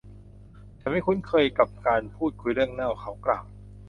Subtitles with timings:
[0.79, 3.45] 'ฉันไม่คุ้นเคยกับการพูดคุยเรื่องเน่า' เขากล่าว